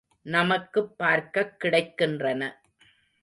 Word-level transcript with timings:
நமக்குப் 0.21 0.97
பார்க்கக் 0.97 1.55
கிடைக்கின்றன. 1.63 2.51